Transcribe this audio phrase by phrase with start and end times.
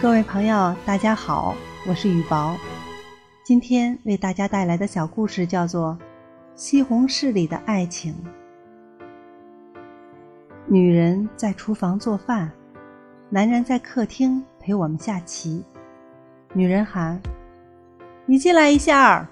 [0.00, 2.56] 各位朋友，大家好，我是雨薄。
[3.42, 5.98] 今天为大家带来的小故事叫做
[6.54, 8.14] 《西红柿里的爱情》。
[10.68, 12.48] 女人在厨房做饭，
[13.28, 15.64] 男人在客厅陪我们下棋。
[16.52, 17.20] 女人喊
[18.24, 19.28] ：“你进来一下。”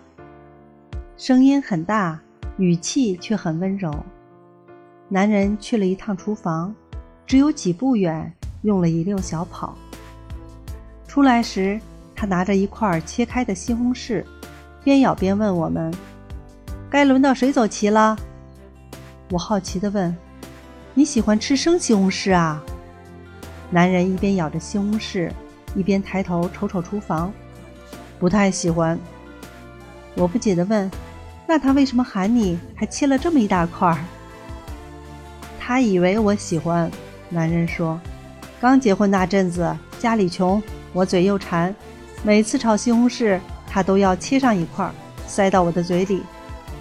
[1.16, 2.20] 声音很大，
[2.58, 3.94] 语气却很温柔。
[5.08, 6.74] 男人去了一趟厨房，
[7.24, 9.78] 只有几步远，用了一溜小跑。
[11.16, 11.80] 出来时，
[12.14, 14.22] 他拿着一块切开的西红柿，
[14.84, 15.90] 边咬边问我们
[16.92, 18.14] ：“该轮到谁走棋了？”
[19.32, 20.14] 我好奇地问
[20.92, 22.62] ：“你喜欢吃生西红柿啊？”
[23.72, 25.30] 男人一边咬着西红柿，
[25.74, 27.32] 一边抬头瞅瞅厨房，
[28.18, 28.98] 不太喜欢。
[30.16, 30.90] 我不解地问
[31.48, 33.96] ：“那他为什么喊你，还切了这么一大块？”
[35.58, 36.90] 他以为我喜欢。
[37.30, 37.98] 男人说
[38.60, 41.74] ：“刚结婚那阵子，家里穷。”我嘴又馋，
[42.22, 44.90] 每次炒西红柿，他都要切上一块，
[45.26, 46.22] 塞到我的嘴里。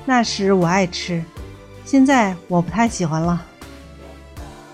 [0.05, 1.23] 那时我爱吃，
[1.83, 3.43] 现在我不太喜欢了。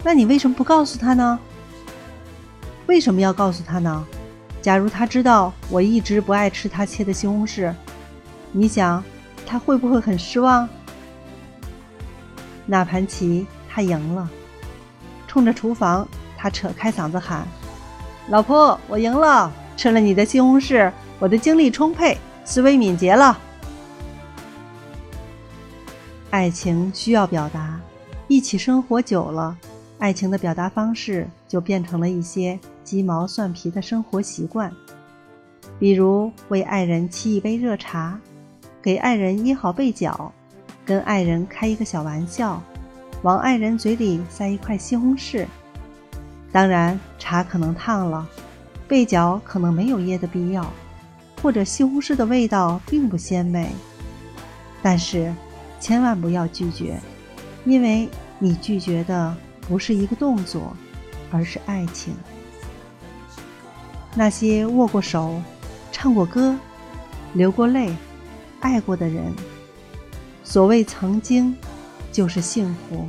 [0.03, 1.39] 那你为什么不告诉他呢？
[2.88, 4.05] 为什么要告诉他呢？
[4.61, 7.73] 假如他知道我一直不爱吃他切的西红柿，
[8.51, 9.03] 你想
[9.45, 10.67] 他会不会很失望？
[12.66, 14.29] 那盘棋他赢了，
[15.27, 16.07] 冲着厨房，
[16.38, 17.47] 他扯开嗓子喊。
[18.30, 19.52] 老婆，我赢了！
[19.75, 23.38] 吃了你的西红柿，我的精力充沛，思维敏捷了。
[26.30, 27.80] 爱情需要表达，
[28.28, 29.58] 一起生活久了，
[29.97, 34.72] 爱情的表达方式就变成了一些鸡毛蒜皮的生活习惯，
[35.80, 38.17] 比如为爱人沏一杯热茶，
[38.81, 40.31] 给爱人掖好被角，
[40.85, 42.61] 跟爱人开一个小玩笑，
[43.23, 45.45] 往爱人嘴里塞一块西红柿。
[46.51, 48.28] 当然，茶可能烫了，
[48.88, 50.66] 被角可能没有掖的必要，
[51.41, 53.69] 或者西红柿的味道并不鲜美。
[54.81, 55.34] 但是，
[55.79, 57.00] 千万不要拒绝，
[57.63, 60.75] 因为你拒绝的不是一个动作，
[61.31, 62.13] 而是爱情。
[64.13, 65.41] 那些握过手、
[65.89, 66.53] 唱过歌、
[67.33, 67.95] 流过泪、
[68.59, 69.33] 爱过的人，
[70.44, 71.56] 所谓曾经，
[72.12, 73.07] 就是幸福。